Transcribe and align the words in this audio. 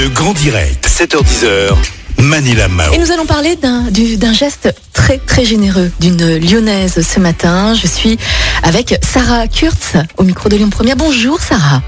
Le 0.00 0.08
grand 0.10 0.32
direct, 0.32 0.86
7h10h, 0.86 1.74
Manila 2.18 2.68
Mao. 2.68 2.92
Et 2.92 2.98
nous 2.98 3.10
allons 3.10 3.26
parler 3.26 3.56
d'un 3.56 3.82
du- 3.90 4.16
d'un 4.16 4.32
geste 4.32 4.72
très 4.92 5.18
très 5.18 5.44
généreux 5.44 5.90
d'une 6.00 6.36
lyonnaise 6.38 7.00
ce 7.04 7.18
matin. 7.20 7.74
Je 7.74 7.86
suis 7.86 8.18
avec 8.62 8.96
Sarah 9.02 9.48
Kurtz 9.48 9.94
au 10.16 10.22
micro 10.22 10.48
de 10.48 10.56
Lyon 10.56 10.70
Première. 10.70 10.96
Bonjour 10.96 11.40
Sarah. 11.40 11.82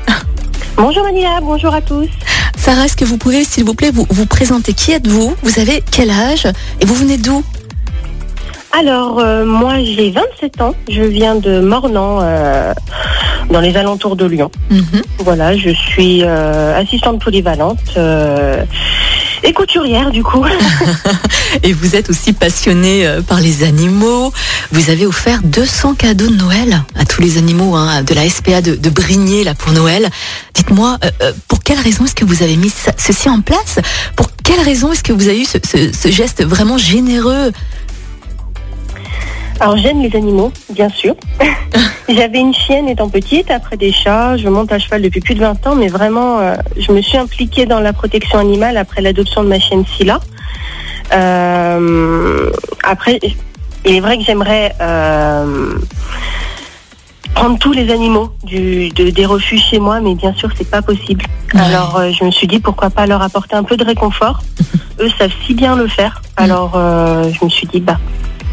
Bonjour 0.77 1.05
Manila, 1.05 1.39
bonjour 1.43 1.73
à 1.75 1.81
tous. 1.81 2.09
Sarah, 2.59 2.87
est-ce 2.87 2.97
que 2.97 3.05
vous 3.05 3.17
pouvez 3.19 3.45
s'il 3.45 3.65
vous 3.65 3.75
plaît 3.75 3.91
vous, 3.93 4.07
vous 4.11 4.27
présenter 4.27 4.73
Qui 4.73 4.93
êtes-vous? 4.93 5.35
Vous 5.43 5.59
avez 5.61 5.83
quel 5.91 6.11
âge? 6.11 6.47
Et 6.81 6.87
vous 6.87 6.95
venez 6.95 7.17
d'où? 7.17 7.45
Alors, 8.79 9.19
euh, 9.19 9.45
moi 9.45 9.75
j'ai 9.83 10.11
27 10.11 10.61
ans, 10.61 10.75
je 10.89 11.03
viens 11.03 11.35
de 11.35 11.61
Mornan, 11.61 12.21
euh, 12.23 12.73
dans 13.51 13.61
les 13.61 13.77
alentours 13.77 14.17
de 14.17 14.25
Lyon. 14.27 14.51
Mhm. 14.71 15.03
Voilà, 15.19 15.57
je 15.57 15.71
suis 15.71 16.23
euh, 16.25 16.79
assistante 16.79 17.21
polyvalente 17.23 17.79
euh, 17.97 18.63
et 19.43 19.53
couturière 19.53 20.11
du 20.11 20.23
coup. 20.23 20.45
Et 21.65 21.73
vous 21.73 21.97
êtes 21.97 22.11
aussi 22.11 22.33
passionnée 22.33 23.07
euh, 23.07 23.23
par 23.23 23.41
les 23.41 23.65
animaux. 23.65 24.33
Vous 24.73 24.91
avez 24.91 25.05
offert 25.07 25.41
200 25.43 25.95
cadeaux 25.95 26.29
de 26.29 26.37
Noël 26.37 26.83
à 26.97 27.05
tous 27.05 27.21
les 27.23 27.39
animaux 27.39 27.75
hein, 27.75 28.03
de 28.03 28.15
la 28.15 28.29
SPA 28.29 28.61
de, 28.63 28.77
de 28.77 28.91
Brigné 28.91 29.43
là 29.45 29.55
pour 29.55 29.73
Noël. 29.73 30.09
Dites-moi, 30.55 30.99
euh, 31.23 31.33
pour 31.49 31.63
quelle 31.63 31.81
raison 31.81 32.05
est-ce 32.05 32.15
que 32.15 32.25
vous 32.25 32.43
avez 32.43 32.57
mis 32.57 32.71
ça- 32.71 32.93
ceci 32.97 33.29
en 33.29 33.41
place? 33.41 33.81
Pour 34.15 34.29
quelle 34.45 34.61
raison 34.61 34.93
est-ce 34.93 35.03
que 35.03 35.13
vous 35.13 35.29
avez 35.29 35.41
eu 35.41 35.45
ce, 35.45 35.59
ce- 35.69 35.93
ce 35.93 36.11
geste 36.11 36.45
vraiment 36.45 36.79
généreux? 36.79 37.51
Alors 39.61 39.77
j'aime 39.77 40.01
les 40.03 40.15
animaux, 40.17 40.53
bien 40.71 40.89
sûr. 40.89 41.15
J'avais 42.09 42.41
une 42.41 42.55
chienne 42.55 42.89
étant 42.89 43.09
petite, 43.09 43.51
après 43.51 43.77
des 43.77 43.93
chats, 43.93 44.37
je 44.37 44.49
monte 44.49 44.73
à 44.73 44.79
cheval 44.79 45.03
depuis 45.03 45.21
plus 45.21 45.35
de 45.35 45.41
20 45.41 45.67
ans, 45.69 45.75
mais 45.77 45.87
vraiment, 45.89 46.39
euh, 46.41 46.55
je 46.77 46.91
me 46.93 47.01
suis 47.01 47.17
impliquée 47.17 47.67
dans 47.67 47.79
la 47.81 47.93
protection 47.93 48.39
animale 48.39 48.77
après 48.77 49.01
l'adoption 49.01 49.45
de 49.45 49.49
ma 49.49 49.61
chienne 49.61 49.85
Scylla. 49.87 50.19
Euh, 51.13 52.51
après, 52.83 53.21
il 53.85 53.95
est 53.97 54.01
vrai 54.01 54.19
que 54.19 54.25
j'aimerais 54.25 54.75
euh, 54.81 55.75
prendre 57.35 57.59
tous 57.59 57.73
les 57.73 57.93
animaux 57.93 58.33
du, 58.43 58.89
de- 58.91 59.11
des 59.11 59.27
refuges 59.27 59.63
chez 59.71 59.79
moi, 59.79 60.01
mais 60.01 60.15
bien 60.15 60.35
sûr, 60.35 60.51
c'est 60.57 60.69
pas 60.69 60.83
possible. 60.83 61.25
Ouais. 61.55 61.61
Alors, 61.61 62.01
je 62.11 62.25
me 62.25 62.31
suis 62.33 62.47
dit 62.49 62.59
pourquoi 62.59 62.91
pas 62.91 63.07
leur 63.07 63.23
apporter 63.23 63.55
un 63.55 63.63
peu 63.65 63.77
de 63.77 63.85
réconfort. 63.85 64.41
Eux 65.01 65.11
savent 65.19 65.33
si 65.47 65.55
bien 65.55 65.77
le 65.77 65.87
faire. 65.87 66.21
Alors, 66.37 66.73
je 66.75 67.45
me 67.45 67.49
suis 67.51 67.67
dit, 67.69 67.81
bah, 67.81 67.99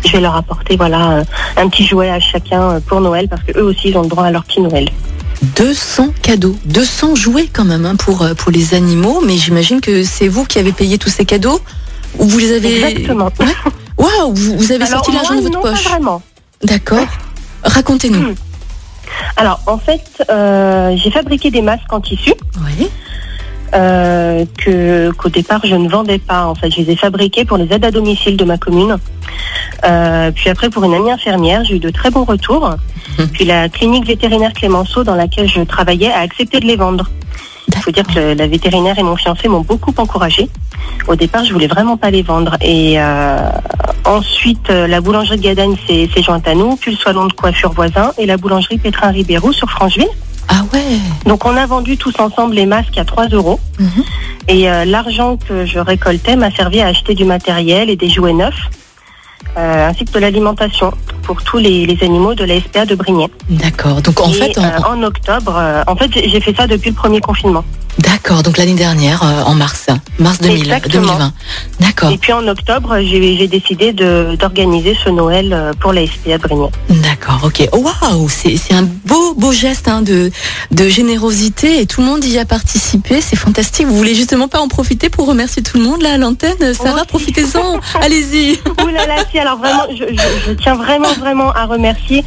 je 0.06 0.12
vais 0.12 0.20
leur 0.22 0.36
apporter 0.36 0.78
voilà 0.78 1.12
euh, 1.12 1.24
un 1.58 1.68
petit 1.70 1.86
jouet 1.86 2.10
à 2.10 2.20
chacun 2.20 2.62
euh, 2.62 2.80
pour 2.80 3.02
Noël 3.02 3.28
parce 3.28 3.44
que 3.44 3.58
eux 3.58 3.64
aussi 3.64 3.90
ils 3.90 3.98
ont 3.98 4.04
le 4.04 4.08
droit 4.08 4.26
à 4.26 4.32
leur 4.32 4.44
petit 4.44 4.62
Noël. 4.62 4.90
200 5.56 6.14
cadeaux, 6.22 6.56
200 6.66 7.16
jouets 7.16 7.48
quand 7.52 7.66
même 7.66 7.86
hein, 7.86 7.96
pour, 7.96 8.24
euh, 8.24 8.34
pour 8.34 8.52
les 8.52 8.74
animaux, 8.74 9.22
mais 9.26 9.38
j'imagine 9.38 9.82
que 9.82 10.04
c'est 10.04 10.28
vous 10.28 10.46
qui 10.46 10.58
avez 10.60 10.72
payé 10.72 10.98
tous 10.98 11.10
ces 11.10 11.26
cadeaux 11.26 11.60
ou 12.18 12.26
vous 12.26 12.40
les 12.40 12.54
avez... 12.56 12.84
Exactement. 12.84 13.30
Ouais. 13.40 13.46
Waouh, 13.98 14.34
vous, 14.34 14.58
vous 14.58 14.72
avez 14.72 14.84
Alors, 14.86 15.04
sorti 15.06 15.12
l'argent 15.12 15.36
de 15.36 15.42
votre 15.42 15.56
non, 15.56 15.62
poche. 15.62 15.84
Pas 15.84 15.90
vraiment. 15.92 16.22
D'accord. 16.64 17.06
Racontez-nous. 17.64 18.34
Alors 19.36 19.62
en 19.68 19.78
fait, 19.78 20.24
euh, 20.30 20.96
j'ai 20.98 21.12
fabriqué 21.12 21.52
des 21.52 21.62
masques 21.62 21.92
en 21.92 22.02
tissu 22.02 22.34
Oui. 22.66 22.90
euh, 23.74 24.46
que 24.58 25.12
qu'au 25.12 25.30
départ 25.30 25.62
je 25.64 25.76
ne 25.76 25.88
vendais 25.90 26.20
pas. 26.20 26.46
En 26.46 26.56
fait, 26.56 26.70
je 26.72 26.82
les 26.82 26.92
ai 26.94 26.96
fabriqués 26.96 27.46
pour 27.46 27.58
les 27.58 27.72
aides 27.72 27.86
à 27.86 27.92
domicile 27.92 28.38
de 28.38 28.44
ma 28.44 28.58
commune. 28.58 28.98
Euh, 29.86 30.32
puis 30.32 30.50
après 30.50 30.70
pour 30.70 30.84
une 30.84 30.94
amie 30.94 31.12
infirmière, 31.12 31.64
j'ai 31.64 31.76
eu 31.76 31.80
de 31.80 31.90
très 31.90 32.10
bons 32.10 32.24
retours. 32.24 32.70
Mhm. 33.20 33.28
Puis 33.30 33.46
la 33.46 33.70
clinique 33.70 34.06
vétérinaire 34.06 34.54
Clémenceau 34.54 35.04
dans 35.04 35.16
laquelle 35.16 35.48
je 35.50 35.62
travaillais 35.62 36.12
a 36.12 36.20
accepté 36.20 36.60
de 36.60 36.66
les 36.66 36.76
vendre. 36.76 37.10
Il 37.70 37.78
faut 37.82 37.92
dire 37.92 38.06
que 38.08 38.14
le- 38.18 38.34
la 38.34 38.48
vétérinaire 38.48 38.98
et 38.98 39.04
mon 39.04 39.16
fiancé 39.18 39.48
m'ont 39.50 39.62
beaucoup 39.62 39.94
encouragé. 39.98 40.48
Au 41.08 41.16
départ, 41.16 41.44
je 41.44 41.52
voulais 41.52 41.68
vraiment 41.68 41.98
pas 41.98 42.10
les 42.12 42.22
vendre. 42.22 42.56
Et 42.62 42.96
euh, 42.98 43.50
ensuite, 44.06 44.70
euh, 44.70 44.88
la 44.88 45.02
boulangerie 45.02 45.38
de 45.38 45.44
Gadagne 45.44 45.76
s'est 45.88 46.08
jointe 46.22 46.48
à 46.48 46.56
nous, 46.56 46.76
puis 46.78 46.92
le 46.92 46.98
salon 46.98 47.26
de 47.26 47.34
coiffure 47.34 47.74
voisin 47.74 48.12
et 48.18 48.26
la 48.26 48.38
boulangerie 48.38 48.78
Pétrin 48.78 49.12
Ribérou 49.12 49.52
sur 49.52 49.70
Francheville. 49.70 50.08
Ah 50.50 50.64
ouais. 50.74 50.80
Donc, 51.26 51.46
on 51.46 51.58
a 51.58 51.66
vendu 51.66 51.98
tous 51.98 52.18
ensemble 52.20 52.56
les 52.56 52.66
masques 52.66 52.98
à 52.98 53.04
3 53.04 53.28
euros. 53.28 53.60
Mhm. 53.80 54.04
Et 54.48 54.72
euh, 54.72 54.86
l'argent 54.86 55.36
que 55.36 55.66
je 55.66 55.78
récoltais 55.80 56.38
m'a 56.38 56.52
servi 56.52 56.80
à 56.80 56.88
acheter 56.88 57.16
du 57.16 57.26
matériel 57.26 57.90
et 57.90 57.98
des 57.98 58.08
jouets 58.10 58.32
neufs, 58.32 58.70
euh, 59.58 59.88
ainsi 59.90 60.06
que 60.06 60.12
de 60.12 60.20
l'alimentation 60.20 60.92
pour 61.24 61.42
tous 61.44 61.58
les, 61.58 61.86
les 61.86 62.04
animaux 62.04 62.34
de 62.36 62.44
la 62.46 62.60
SPA 62.60 62.86
de 62.86 62.96
Brignais. 62.96 63.28
D'accord. 63.50 64.02
Donc 64.02 64.20
en 64.22 64.30
et 64.30 64.34
fait, 64.34 64.58
en- 64.58 64.64
euh, 64.64 64.80
en 64.96 65.04
octobre, 65.04 65.56
euh, 65.58 65.84
en 65.88 65.96
fait, 65.96 66.10
j'ai 66.14 66.30
j'ai 66.30 66.40
fait 66.42 66.56
ça 66.56 66.68
depuis 66.68 66.90
le 66.92 66.96
premier 66.96 67.20
confinement. 67.20 67.64
D'accord. 68.00 68.44
Donc 68.44 68.58
l'année 68.58 68.76
dernière, 68.76 69.22
euh, 69.24 69.44
en 69.44 69.54
mars, 69.56 69.88
mars 70.20 70.40
2000, 70.42 70.62
Exactement. 70.64 71.06
2020. 71.14 71.34
D'accord. 71.80 72.12
Et 72.12 72.18
puis 72.18 72.34
en 72.34 72.48
octobre, 72.48 72.98
j'ai 73.02 73.48
décidé 73.48 73.94
d'organiser 73.94 74.96
ce 75.04 75.10
Noël 75.10 75.54
euh, 75.54 75.74
pour 75.80 75.94
la 75.94 76.06
SPA 76.06 76.38
Brignais. 76.38 76.70
D'accord. 76.90 77.42
Ok. 77.44 77.68
Oh, 77.72 77.84
Waouh, 78.02 78.30
c'est 78.30 78.58
un 78.74 78.84
beau 78.84 79.34
beau 79.36 79.52
geste 79.52 79.88
hein, 79.88 80.02
de 80.02 80.32
de 80.72 80.88
générosité 80.90 81.80
et 81.82 81.86
tout 81.86 82.02
le 82.02 82.08
monde 82.08 82.24
y 82.26 82.38
a 82.38 82.46
participé. 82.46 83.22
C'est 83.22 83.36
fantastique. 83.36 83.88
Vous 83.88 83.96
voulez 83.98 84.16
justement 84.16 84.48
pas 84.48 84.60
en 84.60 84.68
profiter 84.68 85.10
pour 85.10 85.28
remercier 85.28 85.64
tout 85.64 85.78
le 85.78 85.84
monde 85.84 86.02
là 86.02 86.14
à 86.14 86.18
l'antenne, 86.18 86.74
Sarah. 86.74 87.06
Profitez-en. 87.06 87.80
Allez-y. 88.02 88.54
Ouh 88.84 88.88
là 88.88 89.06
là, 89.08 89.16
si, 89.32 89.40
alors 89.40 89.58
vraiment, 89.58 89.84
je, 89.92 90.04
je- 90.14 90.48
je 90.48 90.52
tiens 90.54 90.76
vraiment, 90.76 91.14
vraiment 91.20 91.52
à 91.54 91.66
remercier 91.66 92.24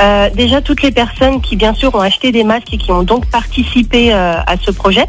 euh, 0.00 0.30
déjà 0.34 0.60
toutes 0.60 0.82
les 0.82 0.90
personnes 0.92 1.40
qui, 1.40 1.56
bien 1.56 1.74
sûr, 1.74 1.94
ont 1.94 2.00
acheté 2.00 2.32
des 2.32 2.44
masques 2.44 2.72
et 2.72 2.78
qui 2.78 2.90
ont 2.92 3.02
donc 3.02 3.26
participé 3.26 4.12
euh, 4.12 4.34
à 4.46 4.54
ce 4.64 4.70
projet. 4.70 5.04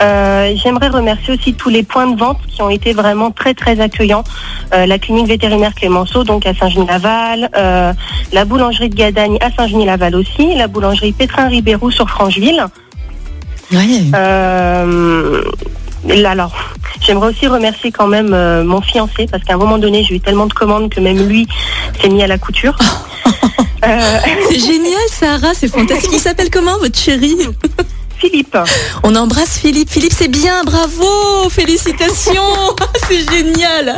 Euh, 0.00 0.52
J'aimerais 0.62 0.88
remercier 0.88 1.34
aussi 1.34 1.54
tous 1.54 1.68
les 1.68 1.82
points 1.82 2.06
de 2.06 2.18
vente 2.18 2.38
qui 2.46 2.62
ont 2.62 2.70
été 2.70 2.92
vraiment 2.92 3.30
très, 3.30 3.54
très 3.54 3.80
accueillants. 3.80 4.24
Euh, 4.74 4.86
la 4.86 4.98
clinique 4.98 5.26
vétérinaire 5.26 5.74
Clémenceau, 5.74 6.24
donc 6.24 6.46
à 6.46 6.54
Saint-Genis-Laval, 6.54 7.50
euh, 7.56 7.92
la 8.32 8.44
boulangerie 8.44 8.88
de 8.88 8.94
Gadagne 8.94 9.38
à 9.40 9.50
Saint-Genis-Laval 9.50 10.14
aussi, 10.14 10.54
la 10.54 10.68
boulangerie 10.68 11.12
Pétrin-Ribérou 11.12 11.90
sur 11.90 12.08
Francheville. 12.08 12.64
Là, 16.04 16.30
alors, 16.30 16.54
j'aimerais 17.00 17.28
aussi 17.28 17.48
remercier 17.48 17.90
quand 17.90 18.06
même 18.06 18.30
mon 18.62 18.80
fiancé 18.80 19.26
parce 19.30 19.42
qu'à 19.44 19.54
un 19.54 19.58
moment 19.58 19.78
donné, 19.78 20.04
j'ai 20.04 20.14
eu 20.14 20.20
tellement 20.20 20.46
de 20.46 20.52
commandes 20.52 20.88
que 20.90 21.00
même 21.00 21.28
lui 21.28 21.46
s'est 22.00 22.08
mis 22.08 22.22
à 22.22 22.26
la 22.26 22.38
couture. 22.38 22.78
C'est 23.82 24.58
génial, 24.58 25.00
Sarah. 25.10 25.54
C'est 25.54 25.68
fantastique. 25.72 26.10
Il 26.12 26.18
s'appelle 26.18 26.50
comment 26.50 26.78
votre 26.78 26.98
chéri 26.98 27.36
Philippe, 28.18 28.56
On 29.04 29.14
embrasse 29.14 29.58
Philippe. 29.58 29.90
Philippe, 29.90 30.12
c'est 30.12 30.28
bien, 30.28 30.64
bravo, 30.64 31.48
félicitations, 31.50 32.42
c'est 33.08 33.30
génial. 33.30 33.96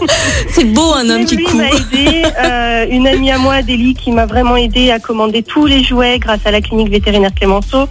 C'est 0.51 0.65
beau 0.65 0.93
un 0.95 1.09
homme 1.09 1.25
qui 1.25 1.37
lui 1.37 1.45
court. 1.45 1.57
m'a 1.57 1.69
aidé. 1.71 2.23
euh, 2.39 2.87
une 2.91 3.07
amie 3.07 3.31
à 3.31 3.39
moi, 3.39 3.55
Adélie, 3.55 3.95
qui 3.95 4.11
m'a 4.11 4.27
vraiment 4.27 4.57
aidé 4.57 4.91
à 4.91 4.99
commander 4.99 5.43
tous 5.43 5.67
les 5.67 5.83
jouets 5.83 6.19
grâce 6.19 6.41
à 6.45 6.51
la 6.51 6.61
clinique 6.61 6.91
vétérinaire 6.91 7.31
Clémenceau. 7.35 7.89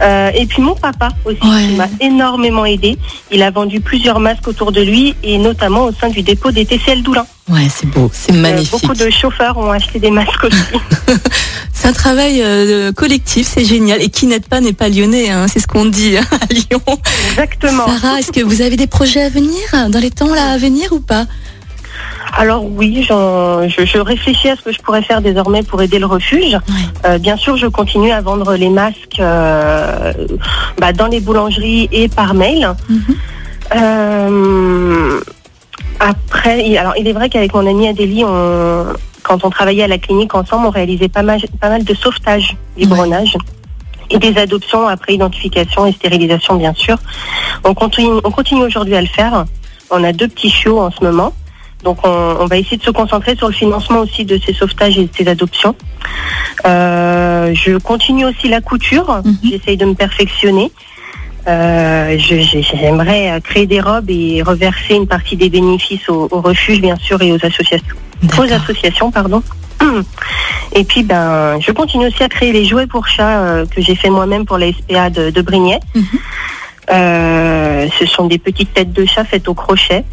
Euh, 0.00 0.30
et 0.34 0.46
puis 0.46 0.62
mon 0.62 0.74
papa 0.74 1.08
aussi, 1.24 1.38
Ouais. 1.42 1.66
qui 1.68 1.74
m'a 1.74 1.88
énormément 2.00 2.64
aidé. 2.64 2.96
Il 3.30 3.42
a 3.42 3.50
vendu 3.50 3.80
plusieurs 3.80 4.20
masques 4.20 4.48
autour 4.48 4.72
de 4.72 4.80
lui 4.80 5.14
et 5.22 5.38
notamment 5.38 5.84
au 5.84 5.92
sein 5.92 6.08
du 6.08 6.22
dépôt 6.22 6.50
des 6.50 6.64
TCL 6.64 7.02
Doulin. 7.02 7.26
Ouais, 7.48 7.66
c'est 7.70 7.86
beau, 7.86 8.10
c'est 8.12 8.32
Euh, 8.32 8.40
magnifique. 8.40 8.72
beaucoup 8.82 8.94
de 8.94 9.08
chauffeurs 9.10 9.56
ont 9.56 9.70
acheté 9.70 9.98
des 9.98 10.10
masques 10.10 10.44
aussi. 10.44 10.56
C'est 11.72 11.86
un 11.88 11.92
travail 11.92 12.42
euh, 12.42 12.92
collectif, 12.92 13.46
c'est 13.46 13.64
génial. 13.64 14.02
Et 14.02 14.08
qui 14.08 14.26
n'aide 14.26 14.46
pas 14.48 14.60
n'est 14.60 14.72
pas 14.72 14.88
lyonnais, 14.88 15.30
hein, 15.30 15.46
c'est 15.46 15.60
ce 15.60 15.68
qu'on 15.68 15.84
dit 15.84 16.16
hein, 16.18 16.24
à 16.42 16.52
Lyon. 16.52 16.82
Exactement. 17.30 17.86
Sarah, 17.86 18.18
est-ce 18.18 18.32
que 18.32 18.40
vous 18.42 18.62
avez 18.62 18.76
des 18.76 18.88
projets 18.88 19.22
à 19.22 19.28
venir 19.28 19.60
dans 19.88 20.00
les 20.00 20.10
temps 20.10 20.34
là 20.34 20.50
à 20.50 20.58
venir 20.58 20.92
ou 20.92 20.98
pas? 20.98 21.24
Alors 22.36 22.64
oui, 22.66 23.04
je, 23.08 23.84
je 23.84 23.98
réfléchis 23.98 24.48
à 24.50 24.56
ce 24.56 24.62
que 24.62 24.72
je 24.72 24.80
pourrais 24.80 25.02
faire 25.02 25.22
désormais 25.22 25.62
pour 25.62 25.80
aider 25.80 26.00
le 26.00 26.06
refuge. 26.06 26.58
Euh, 27.06 27.18
bien 27.18 27.36
sûr, 27.36 27.56
je 27.56 27.68
continue 27.68 28.10
à 28.10 28.20
vendre 28.22 28.54
les 28.56 28.70
masques 28.70 29.20
euh, 29.20 30.12
bah, 30.80 30.92
dans 30.92 31.06
les 31.06 31.20
boulangeries 31.20 31.88
et 31.92 32.08
par 32.08 32.34
mail. 32.34 32.74
Mhm. 32.88 33.00
Euh, 33.76 34.67
après, 36.00 36.76
alors 36.76 36.94
il 36.96 37.08
est 37.08 37.12
vrai 37.12 37.28
qu'avec 37.28 37.54
mon 37.54 37.66
amie 37.66 37.88
Adélie, 37.88 38.24
on, 38.24 38.86
quand 39.22 39.44
on 39.44 39.50
travaillait 39.50 39.84
à 39.84 39.88
la 39.88 39.98
clinique 39.98 40.34
ensemble, 40.34 40.66
on 40.66 40.70
réalisait 40.70 41.08
pas 41.08 41.22
mal, 41.22 41.40
pas 41.60 41.68
mal 41.68 41.84
de 41.84 41.94
sauvetage, 41.94 42.56
biberonnage. 42.76 43.36
Et 44.10 44.18
des 44.18 44.38
adoptions 44.38 44.88
après 44.88 45.14
identification 45.14 45.84
et 45.84 45.92
stérilisation, 45.92 46.54
bien 46.54 46.72
sûr. 46.72 46.96
On 47.64 47.74
continue, 47.74 48.20
on 48.24 48.30
continue 48.30 48.62
aujourd'hui 48.62 48.96
à 48.96 49.02
le 49.02 49.06
faire. 49.06 49.44
On 49.90 50.02
a 50.02 50.12
deux 50.12 50.28
petits 50.28 50.48
chiots 50.48 50.80
en 50.80 50.90
ce 50.90 51.04
moment. 51.04 51.34
Donc 51.84 51.98
on, 52.04 52.36
on 52.40 52.46
va 52.46 52.56
essayer 52.56 52.78
de 52.78 52.82
se 52.82 52.90
concentrer 52.90 53.36
sur 53.36 53.48
le 53.48 53.54
financement 53.54 54.00
aussi 54.00 54.24
de 54.24 54.38
ces 54.44 54.54
sauvetages 54.54 54.98
et 54.98 55.04
de 55.04 55.10
ces 55.14 55.28
adoptions. 55.28 55.74
Euh, 56.66 57.52
je 57.54 57.76
continue 57.76 58.24
aussi 58.24 58.48
la 58.48 58.60
couture. 58.60 59.20
Mhm. 59.24 59.36
J'essaye 59.44 59.76
de 59.76 59.84
me 59.84 59.94
perfectionner. 59.94 60.72
Euh, 61.48 62.16
J'aimerais 62.18 63.32
euh, 63.32 63.40
créer 63.40 63.66
des 63.66 63.80
robes 63.80 64.10
et 64.10 64.42
reverser 64.42 64.94
une 64.94 65.06
partie 65.06 65.36
des 65.36 65.48
bénéfices 65.48 66.08
au, 66.08 66.28
au 66.30 66.40
refuge, 66.40 66.80
bien 66.80 66.96
sûr, 66.96 67.20
et 67.22 67.32
aux 67.32 67.44
associations. 67.44 67.96
Aux 68.38 68.52
associations, 68.52 69.10
pardon. 69.10 69.42
Et 70.74 70.84
puis, 70.84 71.02
ben, 71.02 71.58
je 71.60 71.72
continue 71.72 72.06
aussi 72.06 72.22
à 72.22 72.28
créer 72.28 72.52
les 72.52 72.64
jouets 72.64 72.86
pour 72.86 73.08
chats 73.08 73.40
euh, 73.40 73.66
que 73.66 73.80
j'ai 73.80 73.94
fait 73.94 74.10
moi-même 74.10 74.44
pour 74.44 74.58
la 74.58 74.70
SPA 74.72 75.10
de, 75.10 75.30
de 75.30 75.42
Brignais. 75.42 75.80
Mhm. 75.94 76.04
Euh, 76.90 77.86
ce 77.98 78.06
sont 78.06 78.26
des 78.26 78.38
petites 78.38 78.72
têtes 78.72 78.92
de 78.92 79.04
chat 79.04 79.22
faites 79.24 79.46
au 79.46 79.52
crochet 79.52 80.04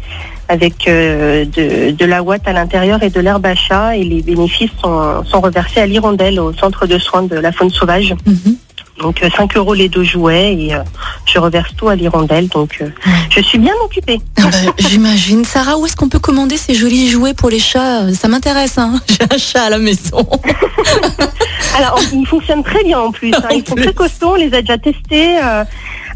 avec 0.48 0.86
euh, 0.86 1.46
de, 1.46 1.90
de 1.92 2.04
la 2.04 2.22
ouate 2.22 2.46
à 2.46 2.52
l'intérieur 2.52 3.02
et 3.02 3.08
de 3.08 3.18
l'herbe 3.18 3.46
à 3.46 3.54
chat 3.54 3.96
et 3.96 4.04
les 4.04 4.20
bénéfices 4.20 4.72
sont, 4.82 5.24
sont 5.24 5.40
reversés 5.40 5.80
à 5.80 5.86
l'hirondelle 5.86 6.38
au 6.38 6.52
centre 6.52 6.86
de 6.86 6.98
soins 6.98 7.22
de 7.22 7.36
la 7.36 7.50
faune 7.50 7.70
sauvage. 7.70 8.14
Mhm. 8.26 8.56
Donc 8.98 9.22
euh, 9.22 9.28
5 9.36 9.56
euros 9.56 9.74
les 9.74 9.88
deux 9.88 10.04
jouets 10.04 10.54
et 10.54 10.74
euh, 10.74 10.78
je 11.26 11.38
reverse 11.38 11.70
tout 11.76 11.88
à 11.88 11.94
l'hirondelle. 11.96 12.48
Donc 12.48 12.78
euh, 12.80 12.88
je 13.30 13.40
suis 13.40 13.58
bien 13.58 13.74
occupée. 13.84 14.20
Ah 14.38 14.42
bah, 14.44 14.72
J'imagine. 14.78 15.44
Sarah, 15.44 15.76
où 15.76 15.86
est-ce 15.86 15.96
qu'on 15.96 16.08
peut 16.08 16.18
commander 16.18 16.56
ces 16.56 16.74
jolis 16.74 17.08
jouets 17.08 17.34
pour 17.34 17.50
les 17.50 17.58
chats? 17.58 18.12
Ça 18.14 18.28
m'intéresse, 18.28 18.78
hein. 18.78 19.00
J'ai 19.08 19.26
un 19.30 19.38
chat 19.38 19.62
à 19.64 19.70
la 19.70 19.78
maison. 19.78 20.26
Alors 21.76 21.98
ils 22.12 22.26
fonctionnent 22.26 22.62
très 22.64 22.82
bien 22.84 22.98
en 22.98 23.10
plus. 23.12 23.34
hein. 23.34 23.48
Ils 23.50 23.66
sont 23.66 23.74
très 23.74 23.92
costauds, 23.92 24.32
on 24.32 24.34
les 24.36 24.52
a 24.54 24.60
déjà 24.62 24.78
testés. 24.78 25.38
euh. 25.42 25.64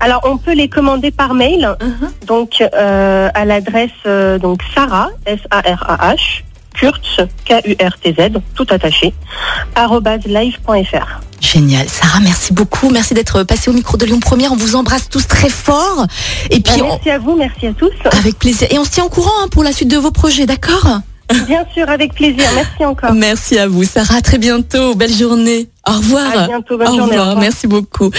alors 0.00 0.20
on 0.24 0.38
peut 0.38 0.54
les 0.54 0.68
commander 0.68 1.10
par 1.10 1.34
mail. 1.34 1.76
Donc 2.26 2.62
euh, 2.74 3.28
à 3.34 3.44
l'adresse 3.44 3.90
euh, 4.06 4.38
donc 4.38 4.60
Sarah 4.74 5.10
S 5.26 5.40
A 5.50 5.60
R 5.60 5.84
A 5.86 6.14
H 6.14 6.42
Kurtz 6.74 7.20
K 7.44 7.60
U 7.66 7.76
R 7.84 7.98
T 7.98 8.14
Z 8.18 8.40
tout 8.54 8.66
attaché 8.70 9.12
live.fr. 10.26 11.20
Génial. 11.40 11.88
Sarah, 11.88 12.20
merci 12.20 12.52
beaucoup. 12.52 12.90
Merci 12.90 13.14
d'être 13.14 13.42
passée 13.44 13.70
au 13.70 13.72
micro 13.72 13.96
de 13.96 14.04
Lyon 14.04 14.20
Première. 14.20 14.52
On 14.52 14.56
vous 14.56 14.76
embrasse 14.76 15.08
tous 15.08 15.26
très 15.26 15.48
fort. 15.48 16.06
Et 16.50 16.60
puis, 16.60 16.82
on- 16.82 16.88
Merci 16.88 17.10
à 17.10 17.18
vous, 17.18 17.34
merci 17.36 17.66
à 17.66 17.72
tous. 17.72 17.90
avec 18.12 18.38
plaisir. 18.38 18.68
Et 18.70 18.78
on 18.78 18.84
se 18.84 18.90
tient 18.90 19.04
au 19.04 19.08
courant 19.08 19.30
hein, 19.42 19.48
pour 19.50 19.64
la 19.64 19.72
suite 19.72 19.88
de 19.88 19.96
vos 19.96 20.10
projets, 20.10 20.46
d'accord? 20.46 20.86
Bien 21.46 21.64
sûr, 21.72 21.88
avec 21.88 22.12
plaisir. 22.12 22.44
Merci 22.56 22.84
encore. 22.84 23.12
Merci 23.12 23.56
à 23.56 23.68
vous, 23.68 23.84
Sarah. 23.84 24.16
À 24.16 24.20
très 24.20 24.38
bientôt. 24.38 24.94
Belle 24.96 25.14
journée. 25.14 25.68
Au 25.88 25.92
revoir. 25.92 26.26
À 26.36 26.46
bientôt, 26.48 26.76
bonne 26.76 26.88
au 26.88 26.96
journée, 26.96 27.16
au 27.16 27.20
revoir. 27.20 27.36
Merci 27.38 27.66
beaucoup. 27.68 28.10